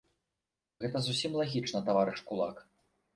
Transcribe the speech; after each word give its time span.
Гэта 0.83 1.01
зусім 1.07 1.35
лагічна, 1.39 1.83
таварыш 1.91 2.19
кулак! 2.31 2.63